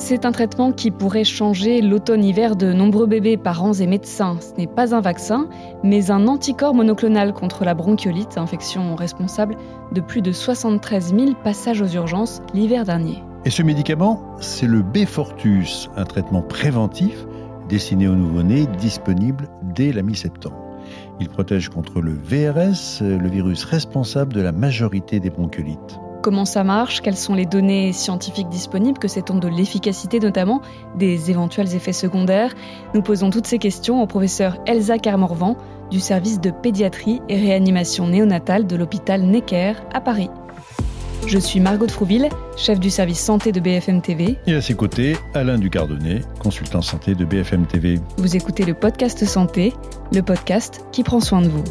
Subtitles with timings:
[0.00, 4.38] C'est un traitement qui pourrait changer l'automne-hiver de nombreux bébés, parents et médecins.
[4.40, 5.48] Ce n'est pas un vaccin,
[5.82, 9.56] mais un anticorps monoclonal contre la bronchiolite, infection responsable
[9.92, 13.24] de plus de 73 000 passages aux urgences l'hiver dernier.
[13.44, 17.26] Et ce médicament, c'est le B-Fortus, un traitement préventif
[17.68, 20.56] destiné aux nouveau-nés, disponible dès la mi-septembre.
[21.18, 25.98] Il protège contre le VRS, le virus responsable de la majorité des bronchiolites.
[26.28, 30.60] Comment ça marche Quelles sont les données scientifiques disponibles Que sait-on de l'efficacité notamment
[30.94, 32.54] Des éventuels effets secondaires
[32.92, 35.56] Nous posons toutes ces questions au professeur Elsa Carmorvan
[35.90, 40.28] du service de pédiatrie et réanimation néonatale de l'hôpital Necker à Paris.
[41.26, 44.36] Je suis Margot de Frouville, chef du service santé de BFM TV.
[44.46, 48.00] Et à ses côtés, Alain Ducardonnet, consultant santé de BFM TV.
[48.18, 49.72] Vous écoutez le podcast Santé,
[50.12, 51.64] le podcast qui prend soin de vous.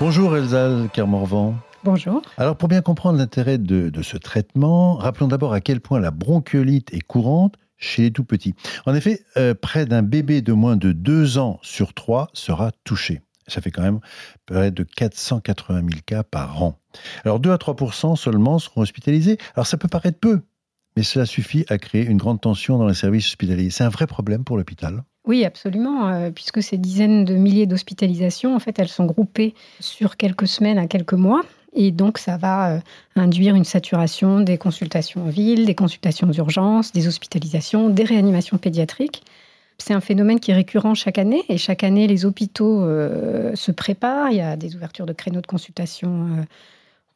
[0.00, 1.56] Bonjour Elsa Kermorvan.
[1.82, 2.22] Bonjour.
[2.36, 6.12] Alors pour bien comprendre l'intérêt de, de ce traitement, rappelons d'abord à quel point la
[6.12, 8.54] bronchiolite est courante chez les tout petits.
[8.86, 13.22] En effet, euh, près d'un bébé de moins de 2 ans sur 3 sera touché.
[13.48, 13.98] Ça fait quand même
[14.46, 16.78] près de 480 000 cas par an.
[17.24, 17.74] Alors 2 à 3
[18.14, 19.36] seulement seront hospitalisés.
[19.56, 20.42] Alors ça peut paraître peu,
[20.96, 23.70] mais cela suffit à créer une grande tension dans les services hospitaliers.
[23.70, 25.02] C'est un vrai problème pour l'hôpital.
[25.28, 30.16] Oui, absolument, euh, puisque ces dizaines de milliers d'hospitalisations, en fait, elles sont groupées sur
[30.16, 31.42] quelques semaines à quelques mois.
[31.74, 32.80] Et donc, ça va euh,
[33.14, 39.22] induire une saturation des consultations en ville, des consultations d'urgence, des hospitalisations, des réanimations pédiatriques.
[39.76, 43.70] C'est un phénomène qui est récurrent chaque année et chaque année, les hôpitaux euh, se
[43.70, 44.30] préparent.
[44.30, 46.46] Il y a des ouvertures de créneaux de consultation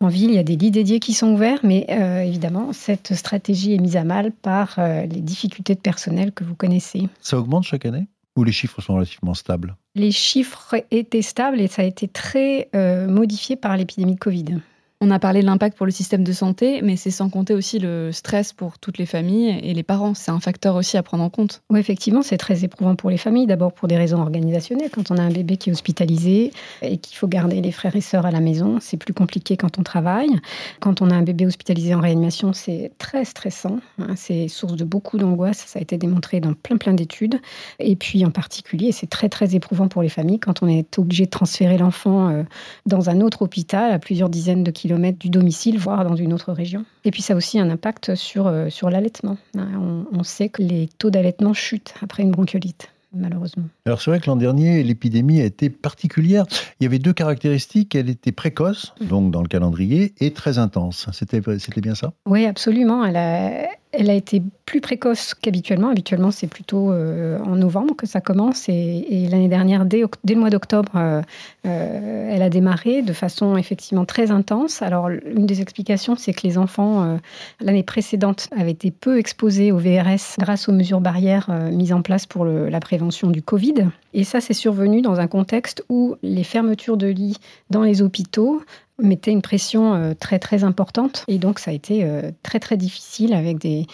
[0.02, 1.86] en ville, il y a des lits dédiés qui sont ouverts, mais
[2.26, 7.08] évidemment, cette stratégie est mise à mal par les difficultés de personnel que vous connaissez.
[7.20, 9.76] Ça augmente chaque année ou les chiffres sont relativement stables?
[9.94, 14.60] Les chiffres étaient stables et ça a été très euh, modifié par l'épidémie de Covid.
[15.04, 17.80] On a parlé de l'impact pour le système de santé, mais c'est sans compter aussi
[17.80, 20.14] le stress pour toutes les familles et les parents.
[20.14, 21.60] C'est un facteur aussi à prendre en compte.
[21.70, 23.48] Oui, effectivement, c'est très éprouvant pour les familles.
[23.48, 24.90] D'abord pour des raisons organisationnelles.
[24.90, 26.52] Quand on a un bébé qui est hospitalisé
[26.82, 29.76] et qu'il faut garder les frères et sœurs à la maison, c'est plus compliqué quand
[29.76, 30.30] on travaille.
[30.78, 33.80] Quand on a un bébé hospitalisé en réanimation, c'est très stressant.
[33.98, 34.14] Hein.
[34.14, 35.64] C'est source de beaucoup d'angoisse.
[35.66, 37.40] Ça a été démontré dans plein plein d'études.
[37.80, 41.24] Et puis en particulier, c'est très très éprouvant pour les familles quand on est obligé
[41.24, 42.44] de transférer l'enfant euh,
[42.86, 46.52] dans un autre hôpital à plusieurs dizaines de kilomètres du domicile, voire dans une autre
[46.52, 46.84] région.
[47.04, 49.36] Et puis ça a aussi un impact sur, euh, sur l'allaitement.
[49.56, 53.64] Hein, on, on sait que les taux d'allaitement chutent après une bronchiolite malheureusement.
[53.86, 56.46] Alors c'est vrai que l'an dernier, l'épidémie a été particulière.
[56.80, 57.94] Il y avait deux caractéristiques.
[57.94, 59.06] Elle était précoce, mmh.
[59.06, 61.08] donc dans le calendrier, et très intense.
[61.12, 61.40] C'était
[61.80, 62.12] bien ça?
[62.26, 63.04] Oui, absolument.
[63.04, 65.88] Elle a, elle a été plus précoce qu'habituellement.
[65.88, 68.68] Habituellement, c'est plutôt euh, en novembre que ça commence.
[68.68, 71.22] Et, l'année dernière, dès, le mois d'octobre, euh,
[71.66, 74.80] euh, elle a démarré de façon effectivement très intense.
[74.80, 77.18] Alors, une des explications, c'est que les enfants,
[77.60, 82.26] l'année précédente, avaient été peu exposés au VRS grâce aux mesures barrières mises en place
[82.26, 83.88] pour la prévention du Covid.
[84.14, 87.38] Et ça, c'est survenu dans un contexte où les fermetures de lits
[87.70, 88.62] dans les hôpitaux
[88.98, 92.76] mettait une pression euh, très très importante et donc ça a été euh, très très
[92.76, 93.86] difficile avec des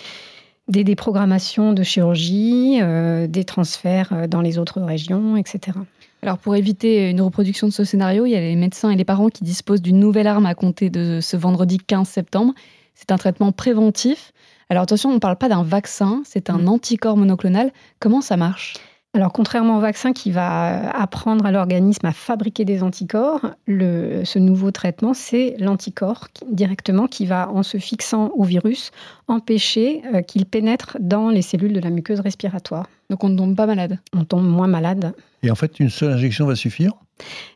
[0.69, 5.79] des déprogrammations de chirurgie, euh, des transferts dans les autres régions, etc.
[6.21, 9.05] Alors pour éviter une reproduction de ce scénario, il y a les médecins et les
[9.07, 12.53] parents qui disposent d'une nouvelle arme à compter de ce vendredi 15 septembre.
[12.95, 14.33] C'est un traitement préventif.
[14.69, 16.69] Alors attention, on ne parle pas d'un vaccin, c'est un mm.
[16.69, 17.73] anticorps monoclonal.
[17.99, 18.75] Comment ça marche?
[19.15, 24.71] Alors, contrairement au vaccin qui va apprendre à l'organisme à fabriquer des anticorps, ce nouveau
[24.71, 28.91] traitement, c'est l'anticorps directement qui va, en se fixant au virus,
[29.27, 32.87] empêcher euh, qu'il pénètre dans les cellules de la muqueuse respiratoire.
[33.09, 35.15] Donc, on ne tombe pas malade On tombe moins malade.
[35.43, 36.93] Et en fait, une seule injection va suffire?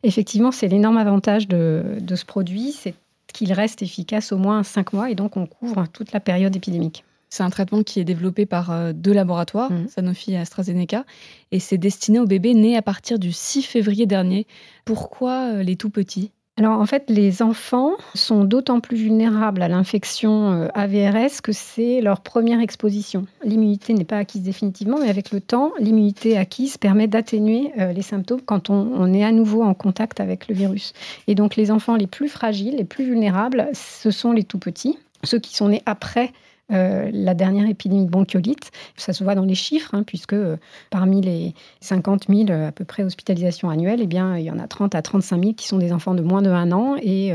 [0.02, 2.94] Effectivement, c'est l'énorme avantage de, de ce produit, c'est
[3.32, 7.04] qu'il reste efficace au moins 5 mois et donc on couvre toute la période épidémique.
[7.32, 9.88] C'est un traitement qui est développé par euh, deux laboratoires, mmh.
[9.88, 11.06] Sanofi et AstraZeneca,
[11.50, 14.46] et c'est destiné aux bébés nés à partir du 6 février dernier.
[14.84, 16.30] Pourquoi euh, les tout petits?
[16.58, 22.02] Alors en fait, les enfants sont d'autant plus vulnérables à l'infection euh, AVRS que c'est
[22.02, 23.24] leur première exposition.
[23.46, 28.42] L'immunité n'est pas acquise définitivement, mais avec le temps, l'immunité acquise permet d'atténuer les symptômes
[28.42, 30.92] quand on, on, est à nouveau en contact avec le virus.
[31.28, 34.98] Et donc les enfants les plus fragiles, les plus vulnérables, ce sont les tout petits,
[35.24, 36.30] ceux qui sont nés après
[36.70, 38.70] euh, la dernière épidémie de bronchiolite.
[38.96, 40.56] Ça se voit dans les chiffres, hein, puisque euh,
[40.90, 44.58] parmi les 50 000 euh, à peu près hospitalisations annuelles, eh bien, il y en
[44.58, 47.32] a 30 à 35 000 qui sont des enfants de moins de 1 an et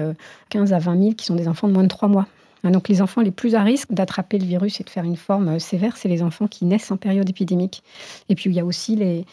[0.50, 2.28] 15 à 20 000 qui sont des enfants de moins de 3 mois.
[2.64, 5.18] Hein, donc les enfants les plus à risque d'attraper le virus et de faire une
[5.18, 7.84] forme sévère, c'est les enfants qui naissent en période épidémique.
[8.30, 9.26] Et puis il y a aussi les,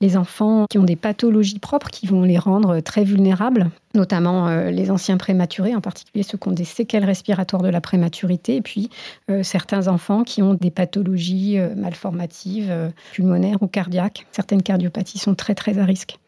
[0.00, 4.70] les enfants qui ont des pathologies propres qui vont les rendre très vulnérables, notamment euh,
[4.70, 8.62] les anciens prématurés, en particulier ceux qui ont des séquelles respiratoires de la prématurité, et
[8.62, 8.88] puis
[9.30, 12.72] euh, certains enfants qui ont des pathologies euh, malformatives,
[13.12, 14.26] pulmonaires ou cardiaques.
[14.32, 16.18] Certaines cardiopathies sont très très à risque.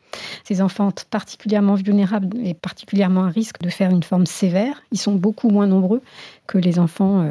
[0.45, 5.15] Ces enfants particulièrement vulnérables et particulièrement à risque de faire une forme sévère, ils sont
[5.15, 6.03] beaucoup moins nombreux
[6.47, 7.27] que les enfants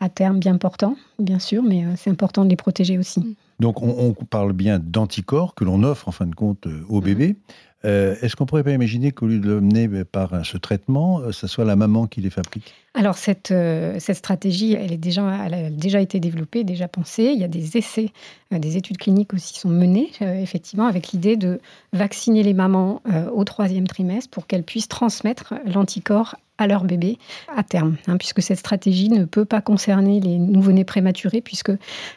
[0.00, 3.36] à terme bien portants, bien sûr, mais c'est important de les protéger aussi.
[3.60, 7.36] Donc on, parle bien d'anticorps que l'on offre en fin de compte euh, au bébé.
[7.84, 11.46] Euh, est-ce qu'on pourrait pas imaginer qu'au lieu de l'emmener par ce traitement, euh, ce
[11.46, 12.74] soit la maman qui les fabrique?
[12.94, 13.54] Alors cette,
[13.98, 17.30] cette stratégie, elle, est déjà, elle a déjà été développée, déjà pensée.
[17.32, 18.10] Il y a des essais,
[18.50, 21.60] des études cliniques aussi sont menées, effectivement, avec l'idée de
[21.92, 23.00] vacciner les mamans
[23.32, 27.18] au troisième trimestre pour qu'elles puissent transmettre l'anticorps à leur bébé
[27.56, 31.70] à terme, hein, puisque cette stratégie ne peut pas concerner les nouveau-nés prématurés, puisque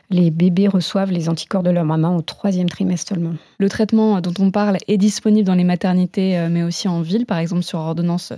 [0.10, 3.36] les bébés reçoivent les anticorps de leur maman au troisième trimestre seulement.
[3.60, 7.25] Le traitement dont on parle est disponible dans les maternités, euh, mais aussi en ville,
[7.25, 8.33] par exemple sur ordonnance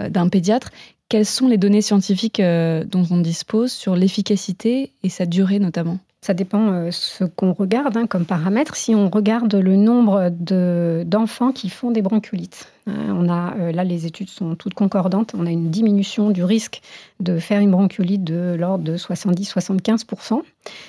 [0.00, 0.70] euh, d'un pédiatre.
[1.08, 5.98] Quelles sont les données scientifiques euh, dont on dispose sur l'efficacité et sa durée notamment?
[6.22, 8.74] Ça dépend euh, ce qu'on regarde hein, comme paramètre.
[8.74, 13.84] Si on regarde le nombre d'enfants qui font des bronchiolites, hein, on a, euh, là
[13.84, 16.80] les études sont toutes concordantes, on a une diminution du risque
[17.20, 20.42] de faire une bronchiolite de l'ordre de 70-75%.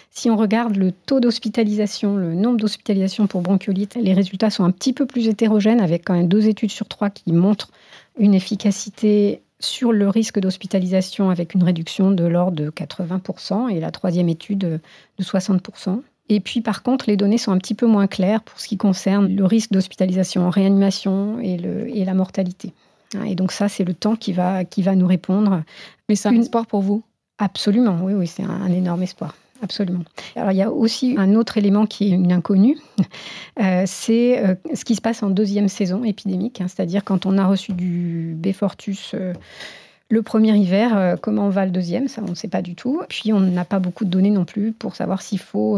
[0.10, 4.72] Si on regarde le taux d'hospitalisation, le nombre d'hospitalisations pour bronchiolite, les résultats sont un
[4.72, 7.70] petit peu plus hétérogènes avec quand même deux études sur trois qui montrent
[8.18, 13.92] une efficacité sur le risque d'hospitalisation avec une réduction de l'ordre de 80% et la
[13.92, 16.02] troisième étude de 60%.
[16.30, 18.78] Et puis par contre, les données sont un petit peu moins claires pour ce qui
[18.78, 22.74] concerne le risque d'hospitalisation en réanimation et, le, et la mortalité.
[23.26, 25.64] Et donc ça, c'est le temps qui va, qui va nous répondre.
[26.10, 27.04] Mais c'est un espoir pour vous?
[27.38, 30.04] Absolument, oui, oui, c'est un énorme espoir absolument.
[30.36, 32.78] Alors il y a aussi un autre élément qui est une inconnue,
[33.60, 36.68] euh, c'est euh, ce qui se passe en deuxième saison épidémique, hein.
[36.68, 39.34] c'est-à-dire quand on a reçu du Befortus euh,
[40.10, 43.02] le premier hiver, comment va le deuxième, ça on ne sait pas du tout.
[43.10, 45.78] Puis on n'a pas beaucoup de données non plus pour savoir s'il faut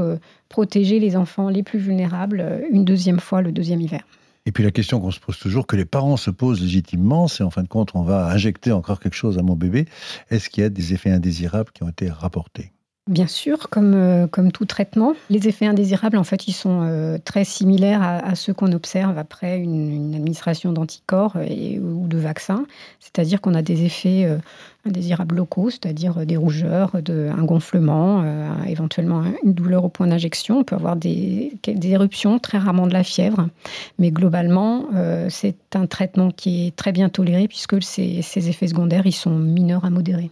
[0.49, 4.03] protéger les enfants les plus vulnérables une deuxième fois le deuxième hiver.
[4.45, 7.43] Et puis la question qu'on se pose toujours, que les parents se posent légitimement, c'est
[7.43, 9.85] en fin de compte, on va injecter encore quelque chose à mon bébé.
[10.31, 12.71] Est-ce qu'il y a des effets indésirables qui ont été rapportés?
[13.09, 17.17] Bien sûr, comme, euh, comme tout traitement, les effets indésirables, en fait, ils sont euh,
[17.17, 22.67] très similaires à, ceux qu'on observe après une, administration d'anticorps ou de vaccins.
[22.99, 24.37] C'est-à-dire qu'on a des effets euh,
[24.85, 28.23] indésirables locaux, c'est-à-dire des rougeurs, de, un gonflement,
[28.67, 30.59] éventuellement une douleur au point d'injection.
[30.59, 33.49] On peut avoir des, des, éruptions, très rarement de la fièvre.
[33.97, 34.85] Mais globalement,
[35.29, 39.35] c'est un traitement qui est très bien toléré puisque ces, ces effets secondaires, ils sont
[39.35, 40.29] mineurs à modérés.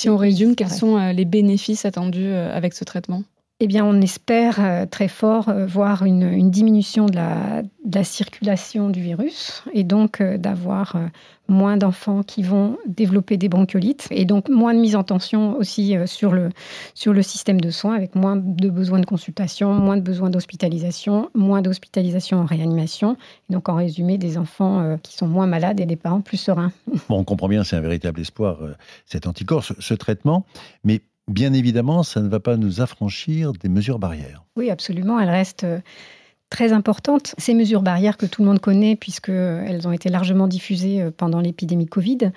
[0.00, 3.22] Si on résume, quels sont euh, les bénéfices attendus euh, avec ce traitement?
[3.60, 7.62] Eh bien, on espère euh, très fort voir une, diminution de la,
[8.04, 10.96] circulation du virus et donc d'avoir
[11.48, 15.96] moins d'enfants qui vont développer des bronchiolites et donc moins de mise en tension aussi
[16.06, 16.50] sur le,
[16.94, 21.30] sur le système de soins avec moins de besoins de consultation, moins de besoins d'hospitalisation,
[21.34, 23.16] moins d'hospitalisation en réanimation.
[23.50, 26.72] Donc, en résumé, des enfants qui sont moins malades et des parents plus sereins.
[27.08, 28.58] Bon, on comprend bien, c'est un véritable espoir,
[29.04, 30.46] cet anticorps, ce, ce traitement.
[30.84, 34.44] Mais bien évidemment, ça ne va pas nous affranchir des mesures barrières.
[34.56, 35.18] Oui, absolument.
[35.20, 35.78] Elles restent euh,
[36.50, 37.34] très importantes.
[37.38, 41.40] Ces mesures barrières que tout le monde connaît, puisqu'elles ont été largement diffusées euh, pendant
[41.40, 42.32] l'épidémie Covid.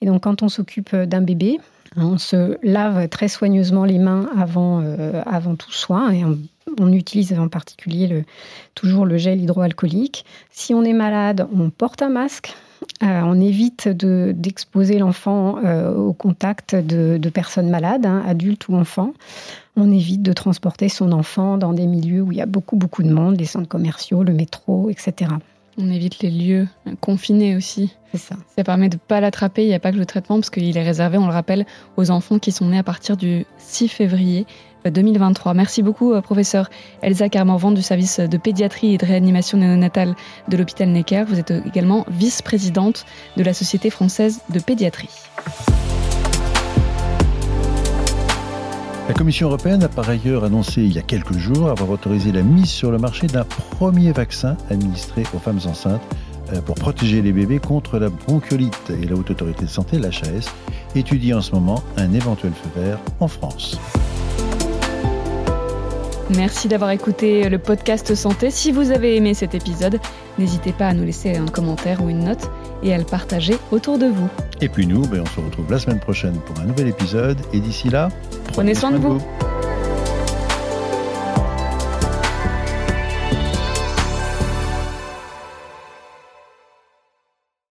[0.00, 1.58] Et donc, quand on s'occupe euh, d'un bébé,
[1.96, 4.82] on se lave très soigneusement les mains avant,
[5.26, 8.24] avant tout soin et on, utilise en particulier
[8.74, 10.24] toujours le gel hydroalcoolique.
[10.50, 12.56] Si on est malade, on porte un masque
[13.02, 19.12] euh, on évite d'exposer l'enfant euh, au contact de, personnes malades, hein, adultes ou enfants.
[19.76, 23.02] On évite de transporter son enfant dans des milieux où il y a beaucoup, beaucoup
[23.02, 25.32] de monde, les centres commerciaux, le métro, etc.
[25.76, 26.68] On évite les lieux
[27.00, 27.92] confinés aussi.
[28.12, 28.36] C'est ça.
[28.56, 29.64] Ça permet de ne pas l'attraper.
[29.64, 32.12] Il n'y a pas que le traitement, parce qu'il est réservé, on le rappelle, aux
[32.12, 34.46] enfants qui sont nés à partir du 6 février
[34.90, 35.54] 2023.
[35.54, 36.70] Merci beaucoup, euh, professeur
[37.02, 40.14] Elsa Carmorvan du service de pédiatrie et de réanimation néonatale
[40.48, 41.24] de l'hôpital Necker.
[41.26, 43.04] Vous êtes également vice-présidente
[43.36, 45.08] de la Société française de pédiatrie.
[49.06, 52.42] La Commission européenne a par ailleurs annoncé il y a quelques jours avoir autorisé la
[52.42, 56.00] mise sur le marché d'un premier vaccin administré aux femmes enceintes
[56.52, 58.92] euh, pour protéger les bébés contre la bronchiolite.
[59.02, 60.50] Et la Haute Autorité de Santé, l'HAS,
[60.94, 63.78] étudie en ce moment un éventuel feu vert en France.
[66.30, 68.50] Merci d'avoir écouté le podcast Santé.
[68.50, 70.00] Si vous avez aimé cet épisode,
[70.38, 72.50] n'hésitez pas à nous laisser un commentaire ou une note
[72.82, 74.28] et à le partager autour de vous.
[74.62, 77.38] Et puis nous, ben, on se retrouve la semaine prochaine pour un nouvel épisode.
[77.52, 78.08] Et d'ici là,
[78.52, 79.20] prenez, soin, de vous.